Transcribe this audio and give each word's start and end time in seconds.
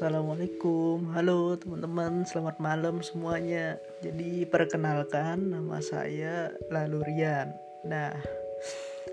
Assalamualaikum, 0.00 1.12
halo 1.12 1.60
teman-teman, 1.60 2.24
selamat 2.24 2.56
malam 2.56 3.04
semuanya. 3.04 3.76
Jadi 4.00 4.48
perkenalkan 4.48 5.52
nama 5.52 5.76
saya 5.84 6.56
Lalurian. 6.72 7.52
Nah, 7.84 8.08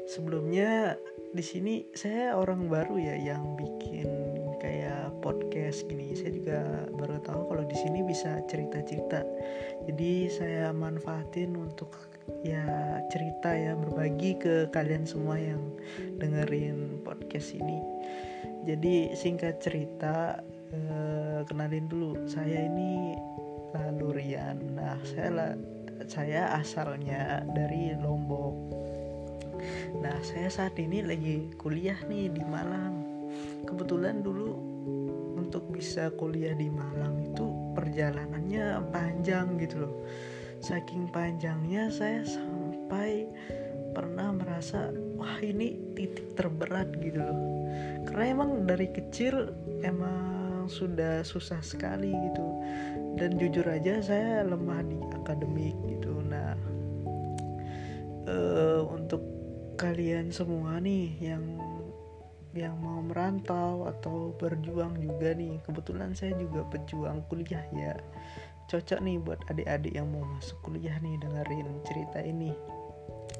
sebelumnya 0.07 0.95
di 1.35 1.43
sini 1.43 1.91
saya 1.91 2.39
orang 2.39 2.71
baru 2.71 2.95
ya 3.03 3.19
yang 3.19 3.59
bikin 3.59 4.07
kayak 4.63 5.11
podcast 5.19 5.83
gini. 5.91 6.15
Saya 6.15 6.31
juga 6.31 6.87
baru 6.95 7.19
tahu 7.19 7.51
kalau 7.51 7.67
di 7.67 7.75
sini 7.83 8.07
bisa 8.07 8.39
cerita-cerita. 8.47 9.27
Jadi 9.91 10.31
saya 10.31 10.71
manfaatin 10.71 11.51
untuk 11.59 11.99
ya 12.47 12.63
cerita 13.11 13.51
ya 13.51 13.75
berbagi 13.75 14.39
ke 14.39 14.71
kalian 14.71 15.03
semua 15.03 15.35
yang 15.35 15.59
dengerin 16.15 17.03
podcast 17.03 17.51
ini. 17.59 17.83
Jadi 18.63 19.11
singkat 19.19 19.59
cerita 19.59 20.39
Eh, 20.67 21.39
kenalin 21.47 21.87
dulu 21.87 22.27
saya 22.27 22.67
ini 22.67 23.15
Lalurian 23.71 24.75
nah 24.75 24.99
saya 24.99 25.29
lah 25.31 25.51
saya 26.07 26.59
asalnya 26.59 27.43
dari 27.55 27.95
Lombok. 27.95 28.55
Nah 30.03 30.19
saya 30.23 30.51
saat 30.51 30.75
ini 30.75 31.03
lagi 31.03 31.51
kuliah 31.55 31.97
nih 32.07 32.31
di 32.31 32.43
Malang. 32.43 32.95
Kebetulan 33.63 34.23
dulu 34.23 34.55
untuk 35.39 35.71
bisa 35.71 36.11
kuliah 36.15 36.55
di 36.55 36.67
Malang 36.67 37.31
itu 37.31 37.47
perjalanannya 37.75 38.91
panjang 38.91 39.55
gitu 39.63 39.87
loh. 39.87 39.95
Saking 40.59 41.07
panjangnya 41.11 41.87
saya 41.91 42.27
sampai 42.27 43.27
pernah 43.95 44.35
merasa 44.35 44.91
wah 45.15 45.39
ini 45.39 45.79
titik 45.95 46.35
terberat 46.35 46.91
gitu 46.99 47.23
loh. 47.23 47.39
Karena 48.07 48.25
emang 48.31 48.63
dari 48.67 48.87
kecil 48.91 49.51
emang 49.81 50.37
sudah 50.69 51.23
susah 51.23 51.59
sekali 51.63 52.11
gitu. 52.11 52.47
Dan 53.17 53.41
jujur 53.41 53.65
aja 53.65 53.99
saya 53.99 54.45
lemah 54.45 54.85
di 54.85 54.99
akademik 55.17 55.75
gitu. 55.89 56.21
Nah 56.21 56.53
uh, 58.27 58.83
untuk 58.91 59.23
kalian 59.79 60.33
semua 60.33 60.81
nih 60.81 61.13
yang 61.21 61.43
yang 62.57 62.73
mau 62.81 63.05
merantau 63.05 63.85
atau 63.85 64.33
berjuang 64.41 64.97
juga 64.97 65.37
nih 65.37 65.61
kebetulan 65.61 66.17
saya 66.17 66.33
juga 66.41 66.65
pejuang 66.73 67.21
kuliah 67.29 67.61
ya. 67.69 67.93
Cocok 68.67 68.99
nih 68.99 69.17
buat 69.21 69.39
adik-adik 69.47 69.93
yang 69.95 70.09
mau 70.11 70.25
masuk 70.25 70.57
kuliah 70.65 70.97
nih 70.99 71.15
dengerin 71.21 71.69
cerita 71.85 72.19
ini. 72.19 72.51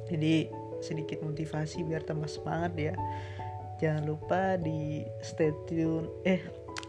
Jadi 0.08 0.48
sedikit 0.80 1.20
motivasi 1.26 1.84
biar 1.84 2.06
tambah 2.06 2.30
semangat 2.30 2.74
ya. 2.78 2.94
Jangan 3.82 4.04
lupa 4.06 4.56
di 4.62 5.04
stay 5.26 5.54
tune 5.66 6.08
eh 6.24 6.42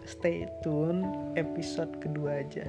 stay 0.04 0.46
tune 0.64 1.04
episode 1.36 1.92
kedua 2.00 2.42
aja 2.42 2.64